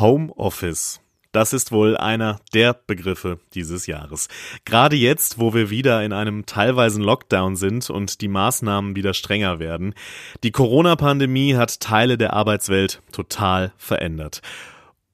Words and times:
Homeoffice. 0.00 1.00
Das 1.32 1.52
ist 1.52 1.70
wohl 1.70 1.96
einer 1.98 2.40
der 2.54 2.72
Begriffe 2.72 3.38
dieses 3.54 3.86
Jahres. 3.86 4.28
Gerade 4.64 4.96
jetzt, 4.96 5.38
wo 5.38 5.52
wir 5.52 5.68
wieder 5.68 6.02
in 6.02 6.14
einem 6.14 6.46
teilweisen 6.46 7.02
Lockdown 7.02 7.56
sind 7.56 7.90
und 7.90 8.22
die 8.22 8.28
Maßnahmen 8.28 8.96
wieder 8.96 9.12
strenger 9.12 9.58
werden. 9.58 9.94
Die 10.42 10.50
Corona-Pandemie 10.50 11.54
hat 11.54 11.80
Teile 11.80 12.16
der 12.16 12.32
Arbeitswelt 12.32 13.02
total 13.12 13.72
verändert. 13.76 14.40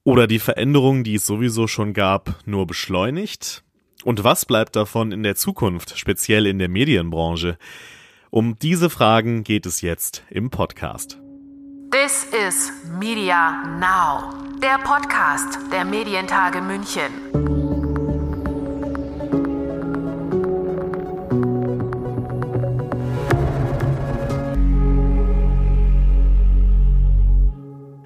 Oder 0.04 0.26
die 0.26 0.38
Veränderungen, 0.38 1.05
die 1.05 1.17
es 1.17 1.27
sowieso 1.27 1.67
schon 1.67 1.93
gab, 1.93 2.37
nur 2.45 2.67
beschleunigt? 2.67 3.62
Und 4.05 4.25
was 4.25 4.46
bleibt 4.46 4.75
davon 4.77 5.12
in 5.12 5.23
der 5.23 5.37
Zukunft, 5.37 5.99
speziell 5.99 6.46
in 6.46 6.59
der 6.59 6.69
Medienbranche? 6.69 7.57
Um 8.30 8.59
diese 8.59 8.91
Fragen 8.91 9.45
geht 9.45 9.67
es 9.67 9.80
jetzt 9.80 10.25
im 10.30 10.51
Podcast. 10.51 11.21
This 12.03 12.27
is 12.32 12.73
Media 12.98 13.62
Now, 13.79 14.35
der 14.61 14.79
Podcast 14.79 15.57
der 15.71 15.85
Medientage 15.85 16.61
München. 16.61 17.13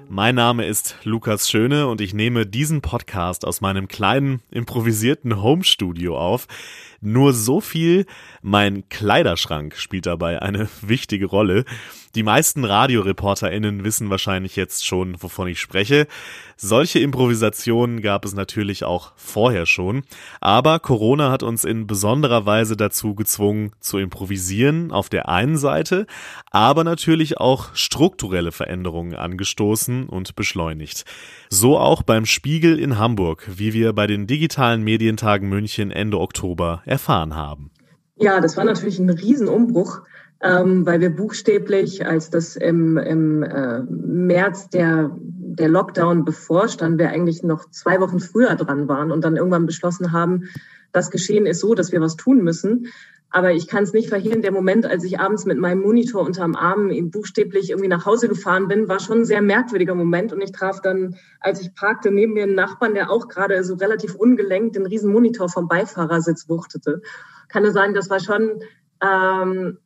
Mein 0.09 0.35
Name 0.35 0.67
ist 0.67 0.95
Lukas 1.03 1.49
Schöne 1.49 1.87
und 1.87 1.99
ich 1.99 2.13
nehme 2.13 2.45
diesen 2.45 2.81
Podcast 2.81 3.45
aus 3.45 3.61
meinem 3.61 3.87
kleinen 3.87 4.43
improvisierten 4.51 5.41
Home-Studio 5.41 6.19
auf. 6.19 6.45
Nur 7.01 7.33
so 7.33 7.61
viel, 7.61 8.05
mein 8.41 8.89
Kleiderschrank 8.89 9.75
spielt 9.75 10.05
dabei 10.05 10.41
eine 10.41 10.67
wichtige 10.81 11.25
Rolle. 11.25 11.65
Die 12.15 12.23
meisten 12.23 12.65
RadioreporterInnen 12.65 13.83
wissen 13.83 14.09
wahrscheinlich 14.09 14.55
jetzt 14.55 14.87
schon, 14.87 15.21
wovon 15.21 15.47
ich 15.47 15.59
spreche. 15.59 16.07
Solche 16.55 16.97
Improvisationen 16.97 18.01
gab 18.01 18.25
es 18.25 18.33
natürlich 18.33 18.83
auch 18.83 19.11
vorher 19.15 19.67
schon. 19.67 20.01
Aber 20.41 20.79
Corona 20.79 21.29
hat 21.29 21.43
uns 21.43 21.63
in 21.63 21.85
besonderer 21.85 22.47
Weise 22.47 22.75
dazu 22.75 23.13
gezwungen, 23.13 23.71
zu 23.79 23.99
improvisieren 23.99 24.91
auf 24.91 25.09
der 25.09 25.29
einen 25.29 25.57
Seite, 25.57 26.07
aber 26.49 26.83
natürlich 26.83 27.37
auch 27.37 27.75
strukturelle 27.75 28.51
Veränderungen 28.51 29.13
angestoßen 29.13 30.09
und 30.09 30.35
beschleunigt. 30.35 31.05
So 31.49 31.77
auch 31.77 32.01
beim 32.01 32.25
Spiegel 32.25 32.79
in 32.79 32.97
Hamburg, 32.97 33.47
wie 33.47 33.73
wir 33.73 33.93
bei 33.93 34.07
den 34.07 34.25
digitalen 34.25 34.83
Medientagen 34.83 35.49
München 35.49 35.91
Ende 35.91 36.19
Oktober 36.19 36.81
erfahren 36.87 37.35
haben. 37.35 37.71
Ja, 38.15 38.41
das 38.41 38.57
war 38.57 38.63
natürlich 38.63 38.97
ein 38.97 39.09
Riesenumbruch 39.09 40.01
ähm, 40.41 40.85
weil 40.85 41.01
wir 41.01 41.09
buchstäblich, 41.09 42.05
als 42.05 42.29
das 42.29 42.55
im, 42.55 42.97
im 42.97 43.43
äh, 43.43 43.79
März 43.89 44.69
der, 44.69 45.11
der 45.19 45.69
Lockdown 45.69 46.25
bevorstand, 46.25 46.99
wir 46.99 47.09
eigentlich 47.09 47.43
noch 47.43 47.69
zwei 47.71 47.99
Wochen 47.99 48.19
früher 48.19 48.55
dran 48.55 48.87
waren 48.87 49.11
und 49.11 49.23
dann 49.23 49.35
irgendwann 49.35 49.65
beschlossen 49.65 50.11
haben, 50.11 50.49
das 50.91 51.09
Geschehen 51.09 51.45
ist 51.45 51.59
so, 51.59 51.73
dass 51.73 51.91
wir 51.91 52.01
was 52.01 52.15
tun 52.15 52.43
müssen. 52.43 52.87
Aber 53.29 53.51
ich 53.51 53.67
kann 53.67 53.83
es 53.83 53.93
nicht 53.93 54.07
verhehlen, 54.07 54.41
der 54.41 54.53
Moment, 54.53 54.85
als 54.85 55.03
ich 55.03 55.19
abends 55.19 55.45
mit 55.45 55.57
meinem 55.57 55.81
Monitor 55.81 56.25
unterm 56.25 56.55
Arm 56.55 56.89
eben 56.89 57.11
buchstäblich 57.11 57.69
irgendwie 57.69 57.89
nach 57.89 58.05
Hause 58.05 58.29
gefahren 58.29 58.67
bin, 58.67 58.87
war 58.87 58.99
schon 58.99 59.19
ein 59.19 59.25
sehr 59.25 59.41
merkwürdiger 59.41 59.95
Moment. 59.95 60.31
Und 60.31 60.41
ich 60.41 60.53
traf 60.53 60.81
dann, 60.81 61.17
als 61.41 61.61
ich 61.61 61.75
parkte, 61.75 62.09
neben 62.09 62.33
mir 62.33 62.43
einen 62.43 62.55
Nachbarn, 62.55 62.93
der 62.93 63.11
auch 63.11 63.27
gerade 63.27 63.63
so 63.63 63.75
relativ 63.75 64.15
ungelenkt 64.15 64.77
den 64.77 64.85
riesen 64.85 65.11
Monitor 65.11 65.49
vom 65.49 65.67
Beifahrersitz 65.67 66.47
wuchtete. 66.47 67.01
Kann 67.49 67.63
nur 67.63 67.73
sagen, 67.73 67.93
das 67.93 68.09
war 68.09 68.21
schon 68.21 68.61
ähm, 69.03 69.77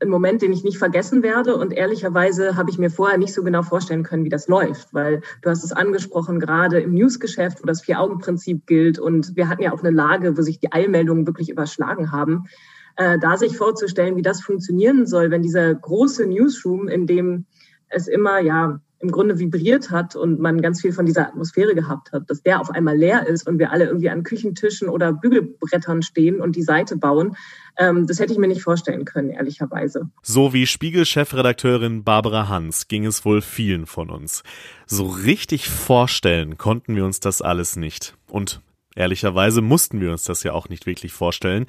ein 0.00 0.08
Moment, 0.08 0.42
den 0.42 0.52
ich 0.52 0.64
nicht 0.64 0.78
vergessen 0.78 1.22
werde. 1.22 1.56
Und 1.56 1.72
ehrlicherweise 1.72 2.56
habe 2.56 2.70
ich 2.70 2.78
mir 2.78 2.90
vorher 2.90 3.18
nicht 3.18 3.32
so 3.32 3.42
genau 3.42 3.62
vorstellen 3.62 4.02
können, 4.02 4.24
wie 4.24 4.30
das 4.30 4.48
läuft, 4.48 4.92
weil 4.92 5.22
du 5.42 5.50
hast 5.50 5.64
es 5.64 5.72
angesprochen, 5.72 6.40
gerade 6.40 6.80
im 6.80 6.94
Newsgeschäft, 6.94 7.62
wo 7.62 7.66
das 7.66 7.82
Vier-Augen-Prinzip 7.82 8.66
gilt. 8.66 8.98
Und 8.98 9.36
wir 9.36 9.48
hatten 9.48 9.62
ja 9.62 9.72
auch 9.72 9.82
eine 9.82 9.94
Lage, 9.94 10.36
wo 10.36 10.42
sich 10.42 10.58
die 10.58 10.72
Eilmeldungen 10.72 11.26
wirklich 11.26 11.50
überschlagen 11.50 12.12
haben. 12.12 12.44
Äh, 12.96 13.18
da 13.18 13.36
sich 13.36 13.56
vorzustellen, 13.56 14.16
wie 14.16 14.22
das 14.22 14.40
funktionieren 14.40 15.06
soll, 15.06 15.30
wenn 15.30 15.42
dieser 15.42 15.74
große 15.74 16.26
Newsroom, 16.26 16.88
in 16.88 17.06
dem 17.06 17.46
es 17.88 18.08
immer, 18.08 18.40
ja, 18.40 18.80
im 19.04 19.10
Grunde 19.10 19.38
vibriert 19.38 19.90
hat 19.90 20.16
und 20.16 20.40
man 20.40 20.62
ganz 20.62 20.80
viel 20.80 20.92
von 20.92 21.04
dieser 21.04 21.28
Atmosphäre 21.28 21.74
gehabt 21.74 22.12
hat, 22.12 22.30
dass 22.30 22.42
der 22.42 22.60
auf 22.60 22.70
einmal 22.70 22.96
leer 22.96 23.26
ist 23.26 23.46
und 23.46 23.58
wir 23.58 23.70
alle 23.70 23.84
irgendwie 23.84 24.08
an 24.08 24.22
Küchentischen 24.22 24.88
oder 24.88 25.12
Bügelbrettern 25.12 26.02
stehen 26.02 26.40
und 26.40 26.56
die 26.56 26.62
Seite 26.62 26.96
bauen, 26.96 27.36
ähm, 27.76 28.06
das 28.06 28.18
hätte 28.18 28.32
ich 28.32 28.38
mir 28.38 28.48
nicht 28.48 28.62
vorstellen 28.62 29.04
können, 29.04 29.28
ehrlicherweise. 29.30 30.08
So 30.22 30.54
wie 30.54 30.66
Spiegel-Chefredakteurin 30.66 32.02
Barbara 32.02 32.48
Hans 32.48 32.88
ging 32.88 33.04
es 33.04 33.26
wohl 33.26 33.42
vielen 33.42 33.84
von 33.84 34.08
uns. 34.08 34.42
So 34.86 35.06
richtig 35.06 35.68
vorstellen 35.68 36.56
konnten 36.56 36.96
wir 36.96 37.04
uns 37.04 37.20
das 37.20 37.42
alles 37.42 37.76
nicht. 37.76 38.16
Und 38.26 38.62
Ehrlicherweise 38.96 39.60
mussten 39.60 40.00
wir 40.00 40.12
uns 40.12 40.24
das 40.24 40.42
ja 40.44 40.52
auch 40.52 40.68
nicht 40.68 40.86
wirklich 40.86 41.12
vorstellen. 41.12 41.66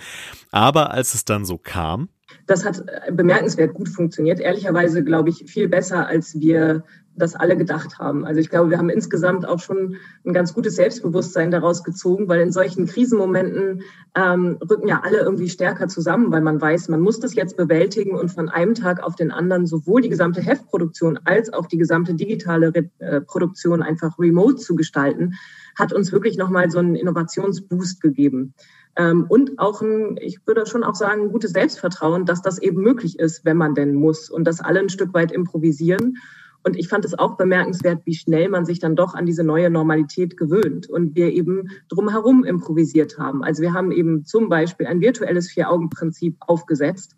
Aber 0.52 0.92
als 0.92 1.14
es 1.14 1.26
dann 1.26 1.44
so 1.44 1.58
kam. 1.58 2.10
Das 2.46 2.66
hat 2.66 2.84
bemerkenswert 3.12 3.74
gut 3.74 3.90
funktioniert. 3.90 4.40
Ehrlicherweise, 4.40 5.04
glaube 5.04 5.30
ich, 5.30 5.46
viel 5.48 5.68
besser, 5.68 6.08
als 6.08 6.40
wir 6.40 6.84
das 7.18 7.36
alle 7.36 7.56
gedacht 7.58 8.00
haben. 8.00 8.26
Also 8.26 8.40
ich 8.40 8.50
glaube, 8.50 8.70
wir 8.70 8.78
haben 8.78 8.90
insgesamt 8.90 9.48
auch 9.48 9.60
schon 9.60 9.96
ein 10.26 10.34
ganz 10.34 10.54
gutes 10.54 10.76
Selbstbewusstsein 10.76 11.52
daraus 11.52 11.84
gezogen, 11.84 12.28
weil 12.28 12.42
in 12.42 12.52
solchen 12.52 12.86
Krisenmomenten 12.86 13.82
ähm, 14.16 14.58
rücken 14.70 14.88
ja 14.88 15.02
alle 15.04 15.20
irgendwie 15.20 15.50
stärker 15.50 15.88
zusammen, 15.88 16.32
weil 16.32 16.42
man 16.42 16.60
weiß, 16.60 16.90
man 16.90 17.02
muss 17.02 17.20
das 17.20 17.34
jetzt 17.36 17.58
bewältigen 17.58 18.16
und 18.16 18.30
von 18.30 18.50
einem 18.50 18.74
Tag 18.74 19.02
auf 19.02 19.16
den 19.16 19.32
anderen 19.32 19.66
sowohl 19.66 20.02
die 20.02 20.10
gesamte 20.10 20.42
Heftproduktion 20.42 21.20
als 21.24 21.54
auch 21.54 21.68
die 21.68 21.78
gesamte 21.78 22.14
digitale 22.16 22.74
Re 22.74 22.90
äh, 23.00 23.22
Produktion 23.22 23.82
einfach 23.82 24.20
remote 24.20 24.58
zu 24.58 24.76
gestalten, 24.76 25.34
hat 25.78 25.94
uns 25.94 26.12
wirklich 26.12 26.38
nochmal 26.38 26.70
so 26.70 26.80
einen 26.80 26.96
Innovationsboost 26.96 28.02
gegeben. 28.02 28.54
Ähm, 28.98 29.26
und 29.28 29.60
auch 29.60 29.82
ein, 29.82 30.18
ich 30.22 30.40
würde 30.46 30.66
schon 30.66 30.84
auch 30.84 30.96
sagen, 30.96 31.24
ein 31.24 31.32
gutes 31.32 31.52
Selbstvertrauen, 31.52 32.26
dass 32.26 32.42
das 32.42 32.60
eben 32.60 32.82
möglich 32.82 33.20
ist, 33.20 33.44
wenn 33.44 33.58
man 33.58 33.76
denn 33.76 33.94
muss 33.94 34.30
und 34.30 34.46
dass 34.46 34.62
alle 34.62 34.80
ein 34.80 34.90
Stück 34.90 35.14
weit 35.14 35.32
improvisieren 35.32 36.18
und 36.66 36.76
ich 36.76 36.88
fand 36.88 37.06
es 37.06 37.18
auch 37.18 37.38
bemerkenswert, 37.38 38.02
wie 38.06 38.16
schnell 38.16 38.50
man 38.50 38.66
sich 38.66 38.80
dann 38.80 38.96
doch 38.96 39.14
an 39.14 39.28
diese 39.28 39.44
neue 39.44 39.70
Normalität 39.70 40.36
gewöhnt 40.36 40.90
und 40.90 41.16
wir 41.16 41.32
eben 41.32 41.70
drumherum 41.90 42.44
improvisiert 42.44 43.20
haben. 43.20 43.44
Also 43.44 43.62
wir 43.62 43.74
haben 43.74 43.92
eben 43.92 44.26
zum 44.26 44.50
Beispiel 44.50 44.88
ein 44.88 45.00
virtuelles 45.00 45.52
Vier-Augen-Prinzip 45.52 46.38
aufgesetzt 46.40 47.16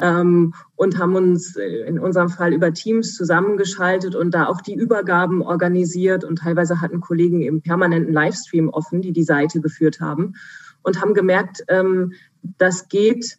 ähm, 0.00 0.52
und 0.74 0.98
haben 0.98 1.14
uns 1.14 1.54
äh, 1.54 1.86
in 1.86 2.00
unserem 2.00 2.28
Fall 2.28 2.52
über 2.52 2.72
Teams 2.74 3.14
zusammengeschaltet 3.14 4.16
und 4.16 4.32
da 4.32 4.46
auch 4.46 4.60
die 4.60 4.74
Übergaben 4.74 5.42
organisiert 5.42 6.24
und 6.24 6.40
teilweise 6.40 6.80
hatten 6.80 7.00
Kollegen 7.00 7.40
eben 7.40 7.62
permanenten 7.62 8.12
Livestream 8.12 8.68
offen, 8.68 9.00
die 9.00 9.12
die 9.12 9.22
Seite 9.22 9.60
geführt 9.60 10.00
haben 10.00 10.34
und 10.82 11.00
haben 11.00 11.14
gemerkt, 11.14 11.62
ähm, 11.68 12.14
das 12.42 12.88
geht 12.88 13.38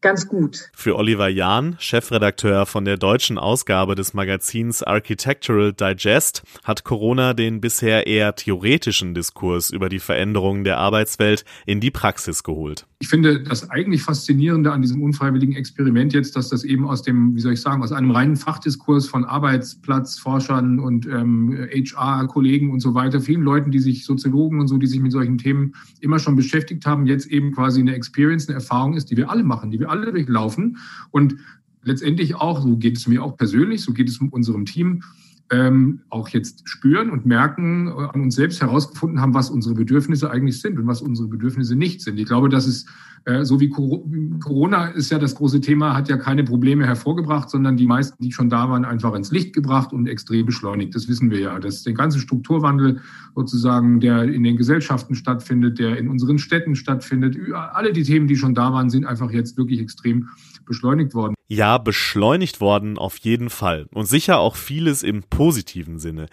ganz 0.00 0.28
gut. 0.28 0.70
Für 0.72 0.96
Oliver 0.96 1.28
Jahn, 1.28 1.76
Chefredakteur 1.78 2.66
von 2.66 2.84
der 2.84 2.96
deutschen 2.96 3.38
Ausgabe 3.38 3.94
des 3.94 4.14
Magazins 4.14 4.82
Architectural 4.82 5.72
Digest, 5.72 6.42
hat 6.64 6.84
Corona 6.84 7.34
den 7.34 7.60
bisher 7.60 8.06
eher 8.06 8.34
theoretischen 8.34 9.14
Diskurs 9.14 9.70
über 9.70 9.88
die 9.88 10.00
Veränderungen 10.00 10.64
der 10.64 10.78
Arbeitswelt 10.78 11.44
in 11.66 11.80
die 11.80 11.90
Praxis 11.90 12.42
geholt. 12.42 12.86
Ich 13.02 13.08
finde 13.08 13.42
das 13.42 13.70
eigentlich 13.70 14.02
faszinierende 14.02 14.72
an 14.72 14.82
diesem 14.82 15.02
unfreiwilligen 15.02 15.54
Experiment 15.54 16.12
jetzt, 16.12 16.36
dass 16.36 16.50
das 16.50 16.64
eben 16.64 16.86
aus 16.86 17.00
dem, 17.00 17.34
wie 17.34 17.40
soll 17.40 17.54
ich 17.54 17.60
sagen, 17.62 17.82
aus 17.82 17.92
einem 17.92 18.10
reinen 18.10 18.36
Fachdiskurs 18.36 19.08
von 19.08 19.24
Arbeitsplatzforschern 19.24 20.78
und 20.78 21.06
ähm, 21.06 21.50
HR-Kollegen 21.72 22.70
und 22.70 22.80
so 22.80 22.92
weiter, 22.92 23.22
vielen 23.22 23.40
Leuten, 23.40 23.70
die 23.70 23.78
sich 23.78 24.04
Soziologen 24.04 24.60
und 24.60 24.68
so, 24.68 24.76
die 24.76 24.86
sich 24.86 25.00
mit 25.00 25.12
solchen 25.12 25.38
Themen 25.38 25.72
immer 26.00 26.18
schon 26.18 26.36
beschäftigt 26.36 26.84
haben, 26.84 27.06
jetzt 27.06 27.26
eben 27.28 27.52
quasi 27.52 27.80
eine 27.80 27.94
Experience, 27.94 28.48
eine 28.48 28.56
Erfahrung 28.56 28.92
ist, 28.92 29.10
die 29.10 29.16
wir 29.16 29.30
alle 29.30 29.44
machen, 29.44 29.70
die 29.70 29.80
wir 29.80 29.88
alle 29.88 30.12
durchlaufen. 30.12 30.76
Und 31.10 31.36
letztendlich 31.82 32.34
auch, 32.34 32.60
so 32.60 32.76
geht 32.76 32.98
es 32.98 33.06
mir 33.06 33.24
auch 33.24 33.34
persönlich, 33.34 33.80
so 33.80 33.94
geht 33.94 34.10
es 34.10 34.18
unserem 34.18 34.66
Team, 34.66 35.02
ähm, 35.50 36.02
auch 36.10 36.28
jetzt 36.28 36.68
spüren 36.68 37.10
und 37.10 37.26
merken, 37.26 37.88
äh, 37.88 37.90
an 37.90 38.22
uns 38.22 38.36
selbst 38.36 38.60
herausgefunden 38.60 39.20
haben, 39.20 39.34
was 39.34 39.50
unsere 39.50 39.74
Bedürfnisse 39.74 40.30
eigentlich 40.30 40.60
sind 40.60 40.78
und 40.78 40.86
was 40.86 41.02
unsere 41.02 41.28
Bedürfnisse 41.28 41.76
nicht 41.76 42.00
sind. 42.02 42.18
Ich 42.18 42.26
glaube, 42.26 42.48
das 42.48 42.66
ist 42.66 42.88
äh, 43.26 43.44
so 43.44 43.60
wie 43.60 43.68
Corona 43.68 44.86
ist 44.86 45.10
ja 45.10 45.18
das 45.18 45.34
große 45.34 45.60
Thema, 45.60 45.94
hat 45.94 46.08
ja 46.08 46.16
keine 46.16 46.42
Probleme 46.44 46.86
hervorgebracht, 46.86 47.50
sondern 47.50 47.76
die 47.76 47.86
meisten, 47.86 48.22
die 48.22 48.32
schon 48.32 48.48
da 48.48 48.70
waren, 48.70 48.84
einfach 48.84 49.14
ins 49.14 49.30
Licht 49.30 49.52
gebracht 49.52 49.92
und 49.92 50.06
extrem 50.06 50.46
beschleunigt. 50.46 50.94
Das 50.94 51.06
wissen 51.06 51.30
wir 51.30 51.38
ja. 51.38 51.58
Das 51.58 51.82
den 51.82 51.94
ganzen 51.94 52.20
Strukturwandel 52.20 53.00
sozusagen, 53.34 54.00
der 54.00 54.24
in 54.24 54.42
den 54.42 54.56
Gesellschaften 54.56 55.14
stattfindet, 55.14 55.78
der 55.78 55.98
in 55.98 56.08
unseren 56.08 56.38
Städten 56.38 56.74
stattfindet, 56.74 57.36
alle 57.52 57.92
die 57.92 58.04
Themen, 58.04 58.26
die 58.26 58.36
schon 58.36 58.54
da 58.54 58.72
waren, 58.72 58.88
sind 58.88 59.04
einfach 59.04 59.30
jetzt 59.30 59.58
wirklich 59.58 59.80
extrem 59.80 60.28
beschleunigt 60.64 61.12
worden. 61.12 61.34
Ja, 61.52 61.78
beschleunigt 61.78 62.60
worden 62.60 62.96
auf 62.96 63.16
jeden 63.16 63.50
Fall. 63.50 63.86
Und 63.92 64.06
sicher 64.06 64.38
auch 64.38 64.54
vieles 64.54 65.02
im 65.02 65.24
positiven 65.24 65.98
Sinne. 65.98 66.26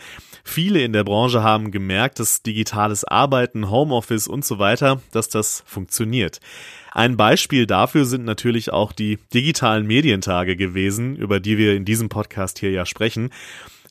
Viele 0.44 0.84
in 0.84 0.94
der 0.94 1.04
Branche 1.04 1.42
haben 1.42 1.72
gemerkt, 1.72 2.20
dass 2.20 2.44
digitales 2.44 3.04
Arbeiten, 3.04 3.72
Homeoffice 3.72 4.28
und 4.28 4.46
so 4.46 4.60
weiter, 4.60 5.02
dass 5.12 5.28
das 5.28 5.64
funktioniert. 5.66 6.40
Ein 6.92 7.18
Beispiel 7.18 7.66
dafür 7.66 8.06
sind 8.06 8.26
natürlich 8.26 8.72
auch 8.72 8.92
die 8.92 9.18
digitalen 9.34 9.88
Medientage 9.88 10.56
gewesen, 10.56 11.16
über 11.16 11.40
die 11.40 11.58
wir 11.58 11.76
in 11.76 11.84
diesem 11.84 12.10
Podcast 12.10 12.60
hier 12.60 12.70
ja 12.70 12.86
sprechen. 12.86 13.32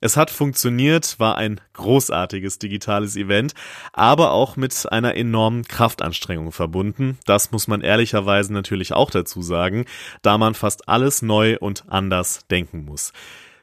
Es 0.01 0.17
hat 0.17 0.31
funktioniert, 0.31 1.19
war 1.19 1.39
ein 1.39 1.61
großartiges 1.75 2.59
digitales 2.59 3.17
Event, 3.17 3.55
aber 3.93 4.33
auch 4.33 4.57
mit 4.57 4.91
einer 4.93 5.15
enormen 5.15 5.65
Kraftanstrengung 5.65 6.53
verbunden. 6.53 7.19
Das 7.27 7.51
muss 7.51 7.67
man 7.69 7.81
ehrlicherweise 7.81 8.53
natürlich 8.53 8.93
auch 8.93 9.11
dazu 9.11 9.43
sagen, 9.43 9.87
da 10.23 10.39
man 10.39 10.55
fast 10.55 10.89
alles 10.89 11.23
neu 11.23 11.57
und 11.59 11.85
anders 11.89 12.47
denken 12.51 12.85
muss. 12.85 13.13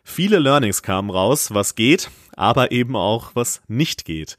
Viele 0.03 0.39
Learnings 0.39 0.83
kamen 0.83 1.09
raus, 1.09 1.53
was 1.53 1.75
geht, 1.75 2.09
aber 2.35 2.71
eben 2.71 2.95
auch 2.95 3.31
was 3.35 3.61
nicht 3.67 4.03
geht. 4.05 4.37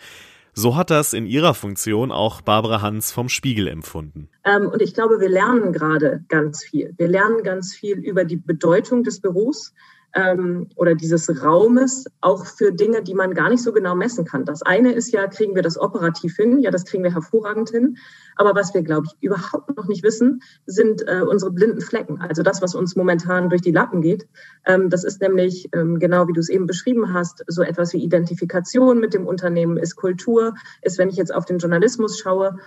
So 0.57 0.77
hat 0.77 0.91
das 0.91 1.15
in 1.15 1.27
ihrer 1.27 1.53
Funktion 1.53 2.13
auch 2.13 2.41
Barbara 2.41 2.81
Hans 2.81 3.11
vom 3.11 3.29
Spiegel 3.29 3.67
empfunden. 3.67 4.29
Ähm, 4.45 4.69
und 4.69 4.83
ich 4.83 4.95
glaube, 4.95 5.19
wir 5.19 5.29
lernen 5.29 5.73
gerade 5.73 6.25
ganz 6.29 6.63
viel. 6.63 6.95
Wir 6.97 7.09
lernen 7.09 7.43
ganz 7.43 7.75
viel 7.75 7.99
über 7.99 8.25
die 8.25 8.37
Bedeutung 8.37 9.03
des 9.03 9.21
Büros 9.21 9.73
ähm, 10.15 10.69
oder 10.77 10.95
dieses 10.95 11.43
Raumes 11.43 12.05
auch 12.21 12.47
für 12.47 12.73
Dinge, 12.73 13.03
die 13.03 13.15
man 13.15 13.35
gar 13.35 13.51
nicht 13.51 13.63
so 13.63 13.73
genau 13.73 13.95
messen 13.95 14.25
kann. 14.25 14.45
Das 14.45 14.63
eine 14.63 14.93
ist 14.93 15.13
ja, 15.13 15.27
kriegen 15.27 15.55
wir 15.55 15.63
das 15.63 15.79
operativ 15.79 16.37
hin? 16.37 16.61
Ja, 16.61 16.71
das 16.71 16.85
kriegen 16.85 17.03
wir 17.03 17.13
hervorragend 17.13 17.71
hin. 17.71 17.97
Aber 18.37 18.55
was 18.55 18.75
wir, 18.75 18.83
glaube 18.83 19.07
ich, 19.09 19.17
überhaupt 19.23 19.77
noch 19.77 19.87
nicht 19.87 20.03
wissen, 20.03 20.41
sind 20.67 21.07
äh, 21.07 21.23
unsere 21.23 21.51
blinden 21.51 21.81
Flecken. 21.81 22.21
Also 22.21 22.43
das, 22.43 22.63
was 22.63 22.75
uns 22.75 22.97
momentan 22.97 23.49
durch 23.49 23.63
die 23.63 23.73
Lappen 23.73 24.03
geht. 24.03 24.27
Ähm, 24.65 24.89
das 24.89 25.05
ist 25.05 25.21
nämlich, 25.21 25.69
ähm, 25.73 25.99
genau 25.99 26.29
wie 26.29 26.33
du 26.33 26.41
es 26.41 26.49
eben 26.49 26.67
beschrieben 26.67 27.13
hast, 27.13 27.45
so 27.49 27.63
etwas 27.63 27.93
wie 27.93 28.03
Identifikation 28.03 29.01
mit 29.01 29.15
dem 29.15 29.27
Unternehmen, 29.27 29.77
ist 29.77 29.97
Kultur, 29.97 30.55
ist, 30.83 30.99
wenn 30.99 31.09
ich 31.09 31.17
jetzt 31.17 31.35
auf 31.35 31.45
den 31.45 31.59
Journalismus 31.59 32.19
schaue, 32.19 32.59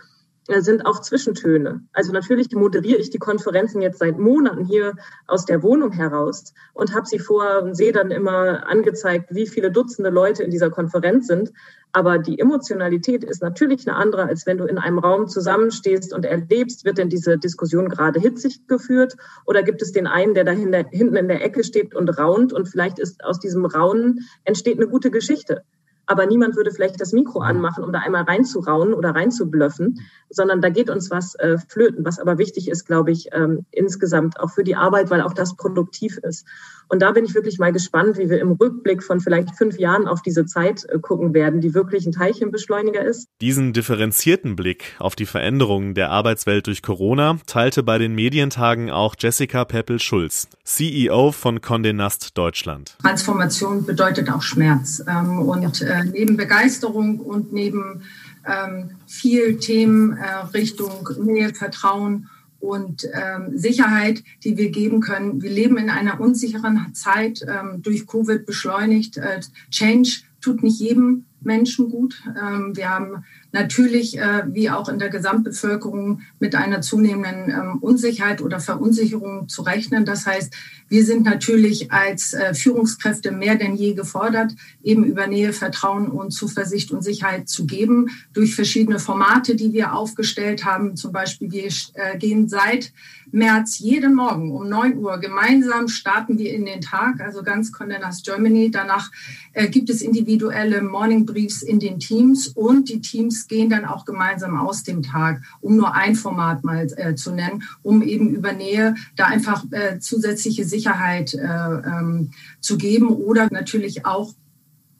sind 0.49 0.85
auch 0.85 1.01
Zwischentöne. 1.01 1.81
Also 1.91 2.13
natürlich 2.13 2.51
moderiere 2.51 2.99
ich 2.99 3.09
die 3.09 3.17
Konferenzen 3.17 3.81
jetzt 3.81 3.99
seit 3.99 4.17
Monaten 4.17 4.63
hier 4.63 4.93
aus 5.27 5.45
der 5.45 5.61
Wohnung 5.61 5.91
heraus 5.91 6.53
und 6.73 6.95
habe 6.95 7.05
sie 7.05 7.19
vor 7.19 7.61
und 7.63 7.75
sehe 7.75 7.91
dann 7.91 8.11
immer 8.11 8.65
angezeigt, 8.67 9.35
wie 9.35 9.47
viele 9.47 9.71
Dutzende 9.71 10.09
Leute 10.09 10.43
in 10.43 10.51
dieser 10.51 10.69
Konferenz 10.69 11.27
sind. 11.27 11.51
Aber 11.91 12.17
die 12.17 12.39
Emotionalität 12.39 13.23
ist 13.23 13.41
natürlich 13.41 13.87
eine 13.87 13.97
andere, 13.97 14.23
als 14.23 14.45
wenn 14.45 14.57
du 14.57 14.65
in 14.65 14.77
einem 14.77 14.99
Raum 14.99 15.27
zusammenstehst 15.27 16.13
und 16.13 16.25
erlebst, 16.25 16.85
wird 16.85 16.97
denn 16.97 17.09
diese 17.09 17.37
Diskussion 17.37 17.89
gerade 17.89 18.19
hitzig 18.19 18.67
geführt 18.67 19.15
oder 19.45 19.63
gibt 19.63 19.81
es 19.81 19.91
den 19.91 20.07
einen, 20.07 20.33
der 20.33 20.43
da 20.43 20.51
hinten 20.51 21.15
in 21.15 21.27
der 21.27 21.43
Ecke 21.43 21.63
steht 21.63 21.95
und 21.95 22.09
raunt 22.17 22.53
und 22.53 22.67
vielleicht 22.67 22.99
ist 22.99 23.23
aus 23.23 23.39
diesem 23.39 23.65
Raunen 23.65 24.27
entsteht 24.43 24.77
eine 24.77 24.87
gute 24.87 25.11
Geschichte 25.11 25.63
aber 26.07 26.25
niemand 26.25 26.55
würde 26.55 26.71
vielleicht 26.71 26.99
das 26.99 27.13
Mikro 27.13 27.39
anmachen, 27.39 27.83
um 27.83 27.91
da 27.91 27.99
einmal 27.99 28.23
reinzurauen 28.23 28.93
oder 28.93 29.11
reinzublöffen, 29.11 29.99
sondern 30.29 30.61
da 30.61 30.69
geht 30.69 30.89
uns 30.89 31.11
was 31.11 31.35
äh, 31.35 31.57
flöten, 31.67 32.05
was 32.05 32.19
aber 32.19 32.37
wichtig 32.37 32.69
ist, 32.69 32.85
glaube 32.85 33.11
ich, 33.11 33.29
ähm, 33.33 33.65
insgesamt 33.71 34.39
auch 34.39 34.51
für 34.51 34.63
die 34.63 34.75
Arbeit, 34.75 35.09
weil 35.09 35.21
auch 35.21 35.33
das 35.33 35.55
produktiv 35.55 36.17
ist. 36.17 36.45
Und 36.89 37.01
da 37.01 37.11
bin 37.11 37.25
ich 37.25 37.35
wirklich 37.35 37.59
mal 37.59 37.73
gespannt, 37.73 38.17
wie 38.17 38.29
wir 38.29 38.39
im 38.39 38.53
Rückblick 38.53 39.03
von 39.03 39.19
vielleicht 39.19 39.55
fünf 39.57 39.77
Jahren 39.77 40.07
auf 40.07 40.21
diese 40.21 40.45
Zeit 40.45 40.85
äh, 40.87 40.99
gucken 40.99 41.33
werden, 41.33 41.59
die 41.59 41.73
wirklich 41.73 42.05
ein 42.05 42.13
Teilchenbeschleuniger 42.13 43.03
ist. 43.03 43.27
Diesen 43.41 43.73
differenzierten 43.73 44.55
Blick 44.55 44.95
auf 44.99 45.15
die 45.15 45.25
Veränderungen 45.25 45.93
der 45.93 46.09
Arbeitswelt 46.11 46.67
durch 46.67 46.81
Corona 46.81 47.37
teilte 47.45 47.83
bei 47.83 47.97
den 47.97 48.15
Medientagen 48.15 48.89
auch 48.89 49.15
Jessica 49.19 49.65
Peppel-Schulz, 49.65 50.47
CEO 50.63 51.33
von 51.33 51.59
Condé 51.59 51.91
Nast 51.91 52.37
Deutschland. 52.37 52.97
Transformation 53.01 53.85
bedeutet 53.85 54.31
auch 54.31 54.41
Schmerz. 54.41 55.03
Ähm, 55.07 55.39
und 55.39 55.81
äh, 55.81 55.96
neben 56.03 56.37
Begeisterung 56.37 57.19
und 57.19 57.53
neben 57.53 58.03
ähm, 58.45 58.91
viel 59.07 59.57
Themen 59.57 60.17
äh, 60.17 60.35
Richtung 60.53 61.09
Nähe, 61.23 61.53
Vertrauen 61.53 62.29
und 62.59 63.07
ähm, 63.13 63.57
Sicherheit, 63.57 64.23
die 64.43 64.57
wir 64.57 64.69
geben 64.69 65.01
können. 65.01 65.41
Wir 65.41 65.51
leben 65.51 65.77
in 65.77 65.89
einer 65.89 66.19
unsicheren 66.19 66.93
Zeit, 66.93 67.45
ähm, 67.47 67.81
durch 67.81 68.07
Covid 68.07 68.45
beschleunigt. 68.45 69.17
Äh, 69.17 69.41
Change 69.69 70.21
tut 70.41 70.63
nicht 70.63 70.79
jedem 70.79 71.25
Menschen 71.41 71.89
gut. 71.89 72.21
Ähm, 72.27 72.75
wir 72.75 72.89
haben 72.89 73.23
natürlich, 73.57 74.17
äh, 74.17 74.43
wie 74.47 74.69
auch 74.69 74.87
in 74.89 74.99
der 74.99 75.09
Gesamtbevölkerung, 75.09 76.21
mit 76.39 76.55
einer 76.55 76.81
zunehmenden 76.81 77.49
ähm, 77.49 77.77
Unsicherheit 77.81 78.41
oder 78.41 78.59
Verunsicherung 78.59 79.49
zu 79.49 79.63
rechnen. 79.63 80.05
Das 80.05 80.25
heißt, 80.25 80.53
wir 80.89 81.03
sind 81.03 81.25
natürlich 81.25 81.91
als 81.91 82.33
äh, 82.33 82.53
Führungskräfte 82.53 83.31
mehr 83.31 83.55
denn 83.55 83.75
je 83.75 83.93
gefordert, 83.93 84.53
eben 84.83 85.03
über 85.03 85.27
Nähe, 85.27 85.51
Vertrauen 85.53 86.07
und 86.07 86.31
Zuversicht 86.31 86.91
und 86.91 87.03
Sicherheit 87.03 87.49
zu 87.49 87.65
geben 87.65 88.07
durch 88.33 88.55
verschiedene 88.55 88.99
Formate, 88.99 89.55
die 89.55 89.73
wir 89.73 89.93
aufgestellt 89.93 90.63
haben. 90.63 90.95
Zum 90.95 91.11
Beispiel, 91.11 91.51
wir 91.51 91.65
äh, 91.65 92.17
gehen 92.17 92.47
seit 92.47 92.93
März 93.31 93.79
jeden 93.79 94.15
Morgen 94.15 94.51
um 94.51 94.69
9 94.69 94.97
Uhr 94.97 95.17
gemeinsam 95.17 95.89
starten 95.89 96.37
wir 96.37 96.53
in 96.53 96.65
den 96.65 96.79
Tag, 96.79 97.19
also 97.19 97.43
ganz 97.43 97.73
Condé 97.73 97.99
Nast 97.99 98.25
Germany. 98.25 98.71
Danach 98.71 99.11
äh, 99.53 99.67
gibt 99.67 99.89
es 99.89 100.01
individuelle 100.01 100.81
Morning 100.81 101.25
Briefs 101.25 101.61
in 101.61 101.79
den 101.79 101.99
Teams 101.99 102.47
und 102.47 102.87
die 102.87 103.01
Teams 103.01 103.46
gehen 103.47 103.69
dann 103.69 103.85
auch 103.85 104.05
gemeinsam 104.05 104.59
aus 104.59 104.83
dem 104.83 105.03
Tag, 105.03 105.41
um 105.61 105.75
nur 105.75 105.93
ein 105.93 106.15
Format 106.15 106.63
mal 106.63 106.87
äh, 106.97 107.15
zu 107.15 107.31
nennen, 107.31 107.63
um 107.83 108.01
eben 108.01 108.29
über 108.29 108.53
Nähe 108.53 108.95
da 109.15 109.25
einfach 109.25 109.63
äh, 109.71 109.99
zusätzliche 109.99 110.65
Sicherheit 110.65 111.33
äh, 111.33 111.39
ähm, 111.39 112.31
zu 112.59 112.77
geben 112.77 113.09
oder 113.09 113.47
natürlich 113.51 114.05
auch 114.05 114.33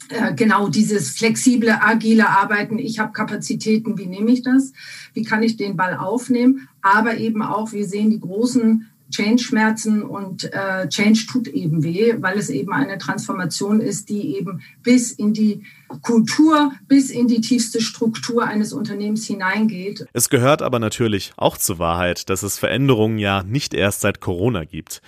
äh, 0.10 0.34
genau 0.34 0.70
dieses 0.70 1.12
flexible, 1.12 1.70
agile 1.82 2.30
Arbeiten. 2.30 2.80
Ich 2.80 3.00
habe 3.00 3.12
Kapazitäten, 3.12 3.98
wie 3.98 4.06
nehme 4.06 4.32
ich 4.32 4.42
das? 4.42 4.72
Wie 5.14 5.24
kann 5.24 5.44
ich 5.44 5.58
den 5.58 5.76
Ball 5.76 5.98
aufnehmen? 5.98 6.70
Aber 6.82 7.18
eben 7.18 7.42
auch, 7.42 7.74
wir 7.74 7.86
sehen 7.86 8.12
die 8.12 8.20
großen 8.20 8.88
Change-Schmerzen 9.12 10.04
und 10.04 10.51
äh, 10.54 10.88
Change 10.89 11.25
tut 11.30 11.48
eben 11.48 11.83
weh, 11.83 12.15
weil 12.19 12.38
es 12.38 12.50
eben 12.50 12.74
eine 12.74 12.98
Transformation 12.98 13.80
ist, 13.80 14.09
die 14.09 14.38
eben 14.38 14.62
bis 14.83 15.12
in 15.12 15.33
die 15.33 15.63
Kultur, 16.01 16.71
bis 16.88 17.09
in 17.09 17.27
die 17.27 17.42
tiefste 17.42 17.81
Struktur 17.81 18.45
eines 18.45 18.74
Unternehmens 18.74 19.25
hineingeht. 19.25 20.06
Es 20.13 20.30
gehört 20.30 20.62
aber 20.62 20.80
natürlich 20.80 21.33
auch 21.38 21.57
zur 21.57 21.80
Wahrheit, 21.80 22.30
dass 22.30 22.44
es 22.44 22.59
Veränderungen 22.59 23.19
ja 23.19 23.44
nicht 23.44 23.74
erst 23.74 24.01
seit 24.01 24.19
Corona 24.19 24.65
gibt. 24.65 25.01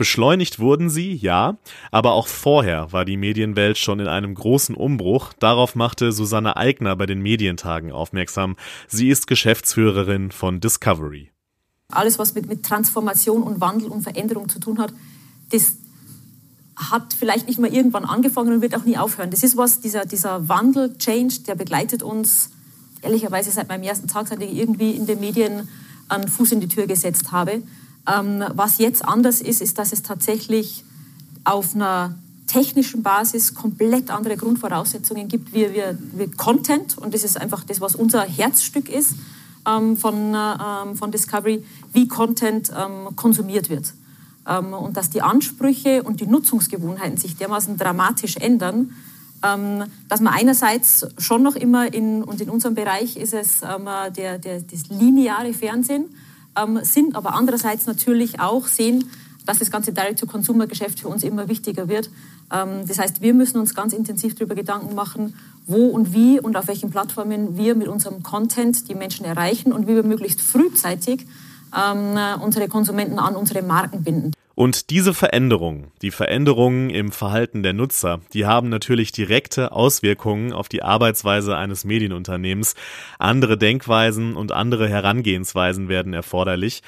Beschleunigt 0.00 0.58
wurden 0.58 0.88
sie, 0.88 1.12
ja, 1.12 1.58
aber 1.90 2.12
auch 2.12 2.26
vorher 2.26 2.90
war 2.90 3.04
die 3.04 3.18
Medienwelt 3.18 3.76
schon 3.76 4.00
in 4.00 4.06
einem 4.06 4.34
großen 4.34 4.74
Umbruch. 4.74 5.34
Darauf 5.38 5.74
machte 5.74 6.12
Susanne 6.12 6.56
Eigner 6.56 6.96
bei 6.96 7.04
den 7.04 7.20
Medientagen 7.20 7.92
aufmerksam. 7.92 8.56
Sie 8.88 9.10
ist 9.10 9.26
Geschäftsführerin 9.26 10.30
von 10.30 10.58
Discovery. 10.58 11.32
Alles, 11.90 12.18
was 12.18 12.34
mit, 12.34 12.48
mit 12.48 12.64
Transformation 12.64 13.42
und 13.42 13.60
Wandel 13.60 13.88
und 13.88 14.02
Veränderung 14.02 14.48
zu 14.48 14.58
tun 14.58 14.78
hat, 14.78 14.92
das 15.50 15.72
hat 16.76 17.14
vielleicht 17.14 17.46
nicht 17.46 17.58
mal 17.58 17.72
irgendwann 17.72 18.04
angefangen 18.04 18.54
und 18.54 18.62
wird 18.62 18.74
auch 18.74 18.84
nie 18.84 18.96
aufhören. 18.96 19.30
Das 19.30 19.42
ist 19.42 19.56
was, 19.56 19.80
dieser, 19.80 20.06
dieser 20.06 20.48
Wandel, 20.48 20.96
Change, 20.98 21.40
der 21.46 21.54
begleitet 21.54 22.02
uns 22.02 22.50
ehrlicherweise 23.02 23.50
seit 23.50 23.68
meinem 23.68 23.82
ersten 23.82 24.08
Tag, 24.08 24.28
seit 24.28 24.42
ich 24.42 24.54
irgendwie 24.54 24.92
in 24.92 25.06
den 25.06 25.20
Medien 25.20 25.68
einen 26.08 26.28
Fuß 26.28 26.52
in 26.52 26.60
die 26.60 26.68
Tür 26.68 26.86
gesetzt 26.86 27.32
habe. 27.32 27.62
Ähm, 28.06 28.44
was 28.54 28.78
jetzt 28.78 29.04
anders 29.04 29.40
ist, 29.40 29.60
ist, 29.60 29.78
dass 29.78 29.92
es 29.92 30.02
tatsächlich 30.02 30.84
auf 31.44 31.74
einer 31.74 32.14
technischen 32.46 33.02
Basis 33.02 33.54
komplett 33.54 34.10
andere 34.10 34.36
Grundvoraussetzungen 34.36 35.28
gibt, 35.28 35.54
wie 35.54 35.72
wir, 35.72 35.96
Content, 36.36 36.98
und 36.98 37.14
das 37.14 37.22
ist 37.22 37.40
einfach 37.40 37.62
das, 37.64 37.80
was 37.80 37.94
unser 37.94 38.22
Herzstück 38.22 38.88
ist 38.88 39.14
ähm, 39.68 39.96
von, 39.96 40.34
ähm, 40.34 40.96
von 40.96 41.10
Discovery, 41.10 41.64
wie 41.92 42.08
Content 42.08 42.70
ähm, 42.70 43.14
konsumiert 43.16 43.68
wird. 43.68 43.92
Ähm, 44.48 44.72
und 44.72 44.96
dass 44.96 45.10
die 45.10 45.22
Ansprüche 45.22 46.02
und 46.02 46.20
die 46.20 46.26
Nutzungsgewohnheiten 46.26 47.18
sich 47.18 47.36
dermaßen 47.36 47.76
dramatisch 47.76 48.36
ändern, 48.36 48.94
ähm, 49.42 49.84
dass 50.08 50.20
man 50.20 50.32
einerseits 50.32 51.06
schon 51.18 51.42
noch 51.42 51.56
immer 51.56 51.92
in, 51.92 52.22
und 52.22 52.40
in 52.40 52.48
unserem 52.48 52.74
Bereich 52.74 53.16
ist 53.16 53.34
es 53.34 53.60
der, 53.60 54.38
der, 54.38 54.60
das 54.60 54.88
lineare 54.88 55.52
Fernsehen, 55.52 56.06
sind, 56.82 57.14
aber 57.14 57.34
andererseits 57.34 57.86
natürlich 57.86 58.40
auch 58.40 58.66
sehen, 58.66 59.08
dass 59.46 59.60
das 59.60 59.70
ganze 59.70 59.92
Direct-to-Consumer-Geschäft 59.92 61.00
für 61.00 61.08
uns 61.08 61.22
immer 61.22 61.48
wichtiger 61.48 61.88
wird. 61.88 62.10
Das 62.48 62.98
heißt, 62.98 63.22
wir 63.22 63.34
müssen 63.34 63.58
uns 63.58 63.74
ganz 63.74 63.92
intensiv 63.92 64.34
darüber 64.34 64.56
Gedanken 64.56 64.96
machen, 64.96 65.34
wo 65.70 65.86
und 65.86 66.12
wie 66.12 66.40
und 66.40 66.56
auf 66.56 66.68
welchen 66.68 66.90
Plattformen 66.90 67.56
wir 67.56 67.74
mit 67.74 67.88
unserem 67.88 68.22
Content 68.22 68.88
die 68.88 68.94
Menschen 68.94 69.24
erreichen 69.24 69.72
und 69.72 69.86
wie 69.86 69.94
wir 69.94 70.02
möglichst 70.02 70.40
frühzeitig 70.40 71.26
ähm, 71.76 72.18
unsere 72.42 72.68
Konsumenten 72.68 73.18
an 73.18 73.36
unsere 73.36 73.62
Marken 73.62 74.02
binden. 74.02 74.32
Und 74.60 74.90
diese 74.90 75.14
Veränderungen, 75.14 75.86
die 76.02 76.10
Veränderungen 76.10 76.90
im 76.90 77.12
Verhalten 77.12 77.62
der 77.62 77.72
Nutzer, 77.72 78.20
die 78.34 78.44
haben 78.44 78.68
natürlich 78.68 79.10
direkte 79.10 79.72
Auswirkungen 79.72 80.52
auf 80.52 80.68
die 80.68 80.82
Arbeitsweise 80.82 81.56
eines 81.56 81.86
Medienunternehmens. 81.86 82.74
Andere 83.18 83.56
Denkweisen 83.56 84.36
und 84.36 84.52
andere 84.52 84.86
Herangehensweisen 84.86 85.88
werden 85.88 86.12
erforderlich. 86.12 86.82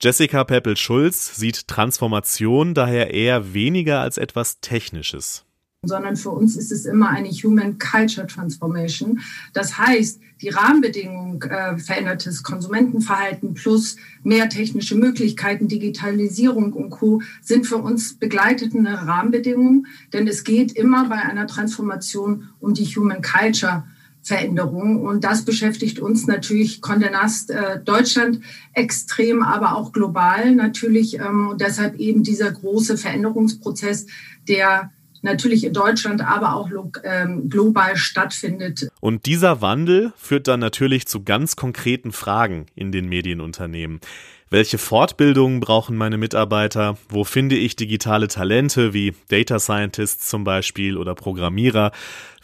Jessica 0.00 0.42
Peppel-Schulz 0.42 1.36
sieht 1.36 1.68
Transformation 1.68 2.74
daher 2.74 3.14
eher 3.14 3.54
weniger 3.54 4.00
als 4.00 4.18
etwas 4.18 4.58
Technisches. 4.60 5.44
Sondern 5.84 6.14
für 6.14 6.30
uns 6.30 6.56
ist 6.56 6.70
es 6.70 6.86
immer 6.86 7.08
eine 7.08 7.28
Human 7.28 7.76
Culture 7.76 8.28
Transformation. 8.28 9.18
Das 9.52 9.78
heißt, 9.78 10.20
die 10.40 10.48
Rahmenbedingungen, 10.48 11.42
äh, 11.42 11.76
verändertes 11.76 12.44
Konsumentenverhalten 12.44 13.54
plus 13.54 13.96
mehr 14.22 14.48
technische 14.48 14.94
Möglichkeiten, 14.94 15.66
Digitalisierung 15.66 16.72
und 16.72 16.90
Co. 16.90 17.20
sind 17.42 17.66
für 17.66 17.78
uns 17.78 18.14
begleitende 18.14 18.92
Rahmenbedingungen, 18.92 19.88
denn 20.12 20.28
es 20.28 20.44
geht 20.44 20.70
immer 20.70 21.08
bei 21.08 21.16
einer 21.16 21.48
Transformation 21.48 22.50
um 22.60 22.74
die 22.74 22.84
Human 22.84 23.20
Culture. 23.20 23.82
Veränderung. 24.24 25.02
Und 25.02 25.24
das 25.24 25.44
beschäftigt 25.44 25.98
uns 25.98 26.28
natürlich 26.28 26.80
Condé 26.80 27.10
äh, 27.48 27.80
Deutschland 27.80 28.38
extrem, 28.72 29.42
aber 29.42 29.74
auch 29.74 29.90
global 29.90 30.54
natürlich. 30.54 31.18
Ähm, 31.18 31.48
und 31.48 31.60
deshalb 31.60 31.96
eben 31.96 32.22
dieser 32.22 32.52
große 32.52 32.98
Veränderungsprozess, 32.98 34.06
der 34.46 34.92
natürlich 35.22 35.64
in 35.64 35.72
Deutschland, 35.72 36.20
aber 36.20 36.54
auch 36.54 36.68
ähm, 37.04 37.48
global 37.48 37.96
stattfindet. 37.96 38.88
Und 39.00 39.26
dieser 39.26 39.60
Wandel 39.60 40.12
führt 40.16 40.48
dann 40.48 40.60
natürlich 40.60 41.06
zu 41.06 41.22
ganz 41.22 41.56
konkreten 41.56 42.12
Fragen 42.12 42.66
in 42.74 42.92
den 42.92 43.08
Medienunternehmen. 43.08 44.00
Welche 44.52 44.76
Fortbildungen 44.76 45.60
brauchen 45.60 45.96
meine 45.96 46.18
Mitarbeiter? 46.18 46.98
Wo 47.08 47.24
finde 47.24 47.56
ich 47.56 47.74
digitale 47.74 48.28
Talente 48.28 48.92
wie 48.92 49.14
Data 49.28 49.58
Scientists 49.58 50.28
zum 50.28 50.44
Beispiel 50.44 50.98
oder 50.98 51.14
Programmierer? 51.14 51.90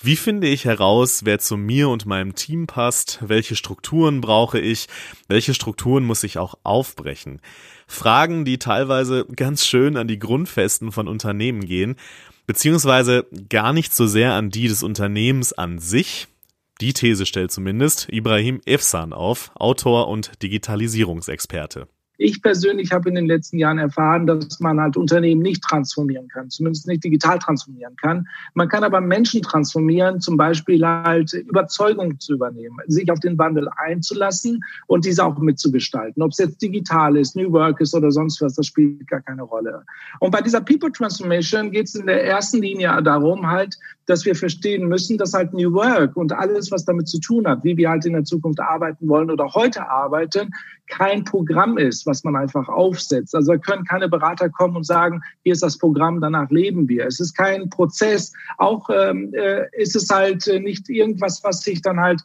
Wie 0.00 0.16
finde 0.16 0.47
ich 0.47 0.64
heraus, 0.64 1.26
wer 1.26 1.38
zu 1.38 1.58
mir 1.58 1.90
und 1.90 2.06
meinem 2.06 2.35
Team 2.35 2.66
passt? 2.66 3.18
Welche 3.20 3.56
Strukturen 3.56 4.23
brauche 4.23 4.58
ich? 4.58 4.87
Welche 5.28 5.52
Strukturen 5.52 6.02
muss 6.04 6.25
ich 6.25 6.38
auch 6.38 6.54
aufbrechen? 6.62 7.42
Fragen, 7.88 8.45
die 8.45 8.59
teilweise 8.59 9.25
ganz 9.35 9.66
schön 9.66 9.97
an 9.97 10.07
die 10.07 10.18
Grundfesten 10.18 10.92
von 10.92 11.09
Unternehmen 11.09 11.64
gehen, 11.64 11.97
beziehungsweise 12.47 13.26
gar 13.49 13.73
nicht 13.73 13.95
so 13.95 14.07
sehr 14.07 14.35
an 14.35 14.50
die 14.50 14.68
des 14.68 14.83
Unternehmens 14.83 15.52
an 15.52 15.78
sich, 15.78 16.28
die 16.80 16.92
These 16.92 17.26
stellt 17.26 17.50
zumindest 17.50 18.09
Ibrahim 18.11 18.61
Efsan 18.64 19.12
auf, 19.12 19.50
Autor 19.57 20.09
und 20.09 20.42
Digitalisierungsexperte. 20.42 21.88
Ich 22.20 22.42
persönlich 22.42 22.90
habe 22.90 23.08
in 23.08 23.14
den 23.14 23.26
letzten 23.26 23.58
Jahren 23.58 23.78
erfahren, 23.78 24.26
dass 24.26 24.58
man 24.58 24.80
halt 24.80 24.96
Unternehmen 24.96 25.40
nicht 25.40 25.62
transformieren 25.62 26.26
kann, 26.26 26.50
zumindest 26.50 26.88
nicht 26.88 27.04
digital 27.04 27.38
transformieren 27.38 27.94
kann. 27.94 28.26
Man 28.54 28.68
kann 28.68 28.82
aber 28.82 29.00
Menschen 29.00 29.40
transformieren, 29.40 30.20
zum 30.20 30.37
Beispiel 30.37 30.84
halt 30.84 31.32
Überzeugungen 31.32 32.18
zu 32.18 32.34
übernehmen, 32.34 32.76
sich 32.88 33.10
auf 33.12 33.20
den 33.20 33.38
Wandel 33.38 33.68
einzulassen 33.76 34.60
und 34.88 35.04
diese 35.04 35.25
auch 35.25 35.38
mitzugestalten. 35.38 36.20
Ob 36.20 36.32
es 36.32 36.38
jetzt 36.38 36.60
digital 36.60 37.16
ist, 37.16 37.37
New 37.37 37.52
Work 37.52 37.80
ist 37.80 37.94
oder 37.94 38.10
sonst 38.10 38.42
was, 38.42 38.54
das 38.54 38.66
spielt 38.66 39.06
gar 39.06 39.20
keine 39.20 39.42
Rolle. 39.42 39.84
Und 40.18 40.32
bei 40.32 40.40
dieser 40.40 40.60
People 40.60 40.90
Transformation 40.90 41.70
geht 41.70 41.87
es 41.87 41.94
in 41.94 42.06
der 42.06 42.25
ersten 42.25 42.60
Linie 42.60 43.00
darum, 43.00 43.46
halt 43.46 43.78
dass 44.08 44.25
wir 44.25 44.34
verstehen 44.34 44.88
müssen, 44.88 45.18
dass 45.18 45.34
halt 45.34 45.52
New 45.52 45.72
Work 45.72 46.16
und 46.16 46.32
alles, 46.32 46.70
was 46.70 46.84
damit 46.84 47.08
zu 47.08 47.20
tun 47.20 47.46
hat, 47.46 47.62
wie 47.62 47.76
wir 47.76 47.90
halt 47.90 48.06
in 48.06 48.14
der 48.14 48.25
Zukunft 48.25 48.58
arbeiten 48.58 49.06
wollen 49.06 49.30
oder 49.30 49.52
heute 49.54 49.88
arbeiten, 49.88 50.50
kein 50.88 51.25
Programm 51.25 51.78
ist, 51.78 52.07
was 52.07 52.25
man 52.25 52.37
einfach 52.37 52.68
aufsetzt. 52.68 53.35
Also 53.35 53.59
können 53.59 53.85
keine 53.85 54.09
Berater 54.09 54.49
kommen 54.49 54.76
und 54.76 54.85
sagen, 54.85 55.23
hier 55.45 55.52
ist 55.52 55.62
das 55.62 55.78
Programm, 55.78 56.21
danach 56.21 56.50
leben 56.50 56.88
wir. 56.88 57.07
Es 57.07 57.21
ist 57.21 57.37
kein 57.37 57.68
Prozess. 57.71 58.33
Auch 58.59 58.88
ähm, 58.90 59.33
äh, 59.35 59.66
ist 59.73 59.97
es 59.97 60.09
halt 60.09 60.47
äh, 60.47 60.61
nicht 60.61 60.88
irgendwas, 60.88 61.42
was 61.45 61.62
sich 61.62 61.83
dann 61.83 62.00
halt 62.00 62.23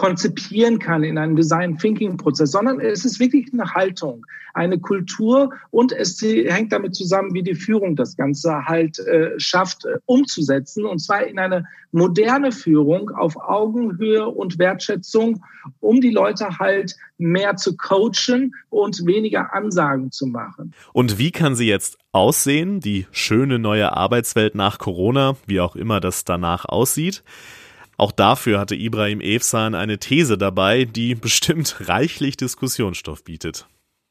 konzipieren 0.00 0.78
kann 0.78 1.04
in 1.04 1.18
einem 1.18 1.36
Design 1.36 1.76
Thinking 1.76 2.16
Prozess, 2.16 2.52
sondern 2.52 2.80
es 2.80 3.04
ist 3.04 3.20
wirklich 3.20 3.52
eine 3.52 3.70
Haltung, 3.74 4.24
eine 4.54 4.78
Kultur 4.78 5.52
und 5.70 5.92
es 5.92 6.18
hängt 6.22 6.72
damit 6.72 6.94
zusammen, 6.94 7.34
wie 7.34 7.42
die 7.42 7.54
Führung 7.54 7.96
das 7.96 8.16
Ganze 8.16 8.64
halt 8.64 8.98
äh, 9.00 9.38
schafft 9.38 9.84
äh, 9.84 9.98
umzusetzen 10.06 10.86
und 10.86 11.00
zwar 11.00 11.26
in 11.26 11.38
eine 11.38 11.66
moderne 11.92 12.50
Führung 12.50 13.10
auf 13.10 13.36
Augenhöhe 13.36 14.26
und 14.26 14.58
Wertschätzung, 14.58 15.44
um 15.80 16.00
die 16.00 16.12
Leute 16.12 16.58
halt 16.58 16.96
mehr 17.18 17.56
zu 17.56 17.76
coachen 17.76 18.54
und 18.70 19.04
weniger 19.04 19.52
Ansagen 19.52 20.10
zu 20.12 20.26
machen. 20.26 20.72
Und 20.94 21.18
wie 21.18 21.30
kann 21.30 21.56
sie 21.56 21.68
jetzt 21.68 21.98
aussehen, 22.12 22.80
die 22.80 23.06
schöne 23.10 23.58
neue 23.58 23.94
Arbeitswelt 23.94 24.54
nach 24.54 24.78
Corona, 24.78 25.36
wie 25.46 25.60
auch 25.60 25.76
immer 25.76 26.00
das 26.00 26.24
danach 26.24 26.64
aussieht? 26.64 27.22
Auch 28.00 28.12
dafür 28.12 28.58
hatte 28.58 28.76
Ibrahim 28.76 29.20
Efsan 29.20 29.74
eine 29.74 29.98
These 29.98 30.38
dabei, 30.38 30.86
die 30.86 31.14
bestimmt 31.14 31.86
reichlich 31.86 32.38
Diskussionsstoff 32.38 33.24
bietet. 33.24 33.66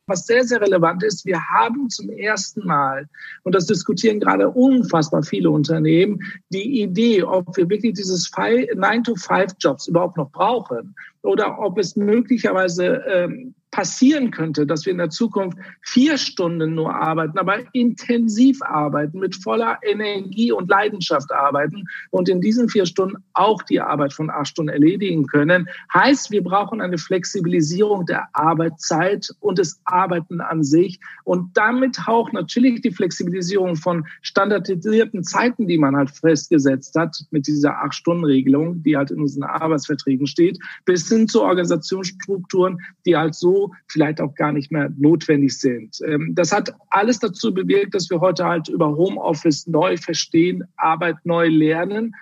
Was 0.06 0.28
sehr, 0.28 0.44
sehr 0.44 0.62
relevant 0.62 1.02
ist, 1.02 1.26
wir 1.26 1.42
haben 1.50 1.90
zum 1.90 2.12
ersten 2.12 2.68
Mal, 2.68 3.10
und 3.42 3.56
das 3.56 3.66
diskutieren 3.66 4.20
gerade 4.20 4.48
unfassbar 4.48 5.24
viele 5.24 5.50
Unternehmen, 5.50 6.20
die 6.50 6.84
Idee, 6.84 7.24
ob 7.24 7.58
wir 7.58 7.68
wirklich 7.68 7.96
dieses 7.96 8.32
9-to-5-Jobs 8.32 9.88
überhaupt 9.88 10.18
noch 10.18 10.30
brauchen 10.30 10.94
oder 11.24 11.58
ob 11.58 11.80
es 11.80 11.96
möglicherweise 11.96 13.04
ähm, 13.08 13.56
passieren 13.72 14.32
könnte, 14.32 14.66
dass 14.66 14.86
wir 14.86 14.92
in 14.92 14.98
der 14.98 15.10
Zukunft 15.10 15.58
vier 15.82 16.18
Stunden 16.18 16.74
nur 16.74 16.96
arbeiten, 16.96 17.38
aber 17.38 17.60
intensiv 17.74 18.62
arbeiten, 18.64 19.20
mit 19.20 19.36
voller 19.36 19.78
Energie 19.84 20.52
und 20.52 20.70
Leidenschaft 20.70 21.32
arbeiten 21.32 21.86
und 22.10 22.30
in 22.30 22.42
diesen 22.42 22.70
vier 22.70 22.86
Stunden 22.86 23.18
auch 23.34 23.62
die 23.64 23.80
Arbeit 23.80 24.14
von 24.14 24.30
acht 24.30 24.48
Stunden 24.48 24.70
erledigen 24.70 25.28
können. 25.28 25.70
Heißt, 25.94 26.32
wir 26.32 26.44
brauchen 26.44 26.82
eine 26.82 26.98
Flexibilisierung 26.98 28.06
der 28.06 28.28
Arbeitszeit 28.34 29.30
und 29.40 29.60
des 29.60 29.80
Arbeiten 29.86 30.42
an 30.42 30.64
sich 30.64 31.00
und 31.24 31.56
damit 31.56 32.00
auch 32.08 32.32
natürlich 32.32 32.82
die 32.82 32.92
Flexibilisierung 32.92 33.76
von 33.76 34.06
standardisierten 34.22 35.24
Zeiten, 35.24 35.68
die 35.68 35.78
man 35.78 35.96
halt 35.96 36.10
festgesetzt 36.10 36.96
hat 36.96 37.16
mit 37.30 37.46
dieser 37.46 37.84
Acht-Stunden-Regelung, 37.84 38.82
die 38.82 38.98
halt 38.98 39.12
in 39.12 39.22
unseren 39.22 39.44
Arbeitsverträgen 39.44 40.26
steht, 40.26 40.58
bis 40.86 41.08
hin 41.08 41.28
zu 41.28 41.44
Organisationsstrukturen, 41.44 42.80
die 43.06 43.16
halt 43.16 43.36
so 43.36 43.59
vielleicht 43.88 44.22
auch 44.22 44.34
gar 44.36 44.52
nicht 44.52 44.72
mehr 44.72 44.90
notwendig 44.98 45.58
sind. 45.60 46.00
Ähm, 46.06 46.34
das 46.36 46.52
hat 46.52 46.74
alles 46.90 47.20
dazu 47.20 47.54
bewirkt, 47.54 47.94
dass 47.94 48.10
wir 48.10 48.20
heute 48.20 48.46
halt 48.46 48.70
über 48.70 48.96
Homeoffice 48.96 49.68
neu 49.68 49.98
verstehen, 49.98 50.64
Arbeit 50.78 51.18
neu 51.24 51.48
lernen. 51.48 52.16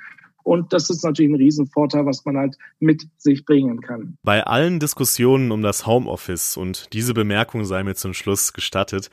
Und 0.43 0.71
das 0.71 0.89
ist 0.89 1.03
natürlich 1.03 1.31
ein 1.31 1.35
Riesenvorteil, 1.35 2.05
was 2.05 2.23
man 2.23 2.37
halt 2.37 2.55
mit 2.79 3.05
sich 3.17 3.43
bringen 3.43 3.81
kann. 3.81 4.17
Bei 4.23 4.45
allen 4.45 4.79
Diskussionen 4.79 5.51
um 5.51 5.61
das 5.61 5.85
Homeoffice, 5.85 6.55
und 6.55 6.93
diese 6.93 7.13
Bemerkung 7.13 7.65
sei 7.65 7.83
mir 7.83 7.95
zum 7.95 8.13
Schluss 8.13 8.53
gestattet, 8.53 9.09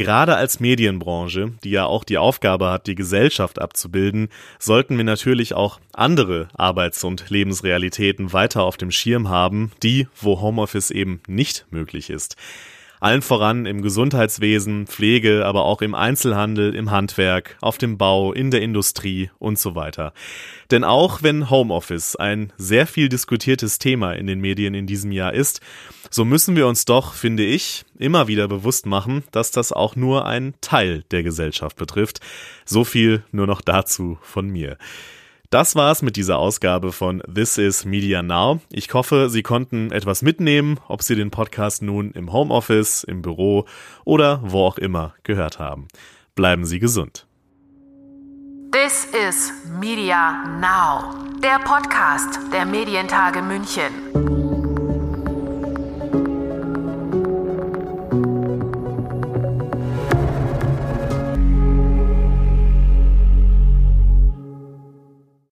Gerade 0.00 0.34
als 0.36 0.60
Medienbranche, 0.60 1.52
die 1.62 1.72
ja 1.72 1.84
auch 1.84 2.04
die 2.04 2.16
Aufgabe 2.16 2.70
hat, 2.70 2.86
die 2.86 2.94
Gesellschaft 2.94 3.60
abzubilden, 3.60 4.30
sollten 4.58 4.96
wir 4.96 5.04
natürlich 5.04 5.52
auch 5.52 5.78
andere 5.92 6.48
Arbeits- 6.54 7.04
und 7.04 7.28
Lebensrealitäten 7.28 8.32
weiter 8.32 8.62
auf 8.62 8.78
dem 8.78 8.90
Schirm 8.90 9.28
haben, 9.28 9.72
die, 9.82 10.08
wo 10.16 10.40
Homeoffice 10.40 10.90
eben 10.90 11.20
nicht 11.28 11.66
möglich 11.70 12.08
ist. 12.08 12.36
Allen 13.00 13.22
voran 13.22 13.64
im 13.64 13.80
Gesundheitswesen, 13.80 14.86
Pflege, 14.86 15.46
aber 15.46 15.64
auch 15.64 15.80
im 15.80 15.94
Einzelhandel, 15.94 16.74
im 16.74 16.90
Handwerk, 16.90 17.56
auf 17.62 17.78
dem 17.78 17.96
Bau, 17.96 18.34
in 18.34 18.50
der 18.50 18.60
Industrie 18.60 19.30
und 19.38 19.58
so 19.58 19.74
weiter. 19.74 20.12
Denn 20.70 20.84
auch 20.84 21.22
wenn 21.22 21.48
Homeoffice 21.48 22.14
ein 22.16 22.52
sehr 22.58 22.86
viel 22.86 23.08
diskutiertes 23.08 23.78
Thema 23.78 24.12
in 24.12 24.26
den 24.26 24.40
Medien 24.40 24.74
in 24.74 24.86
diesem 24.86 25.12
Jahr 25.12 25.32
ist, 25.32 25.60
so 26.10 26.26
müssen 26.26 26.56
wir 26.56 26.66
uns 26.66 26.84
doch, 26.84 27.14
finde 27.14 27.44
ich, 27.44 27.84
immer 27.98 28.28
wieder 28.28 28.48
bewusst 28.48 28.84
machen, 28.84 29.24
dass 29.32 29.50
das 29.50 29.72
auch 29.72 29.96
nur 29.96 30.26
ein 30.26 30.54
Teil 30.60 31.04
der 31.10 31.22
Gesellschaft 31.22 31.76
betrifft. 31.76 32.20
So 32.66 32.84
viel 32.84 33.24
nur 33.32 33.46
noch 33.46 33.62
dazu 33.62 34.18
von 34.20 34.48
mir. 34.48 34.76
Das 35.50 35.74
war's 35.74 36.00
mit 36.02 36.14
dieser 36.14 36.38
Ausgabe 36.38 36.92
von 36.92 37.20
This 37.22 37.58
is 37.58 37.84
Media 37.84 38.22
Now. 38.22 38.60
Ich 38.70 38.94
hoffe, 38.94 39.28
Sie 39.28 39.42
konnten 39.42 39.90
etwas 39.90 40.22
mitnehmen, 40.22 40.78
ob 40.86 41.02
Sie 41.02 41.16
den 41.16 41.32
Podcast 41.32 41.82
nun 41.82 42.12
im 42.12 42.32
Homeoffice, 42.32 43.02
im 43.02 43.20
Büro 43.20 43.64
oder 44.04 44.40
wo 44.44 44.64
auch 44.64 44.78
immer 44.78 45.12
gehört 45.24 45.58
haben. 45.58 45.88
Bleiben 46.36 46.64
Sie 46.64 46.78
gesund. 46.78 47.26
This 48.70 49.08
is 49.28 49.52
Media 49.80 50.44
Now, 50.60 51.16
der 51.42 51.58
Podcast 51.64 52.38
der 52.52 52.64
Medientage 52.64 53.42
München. 53.42 54.39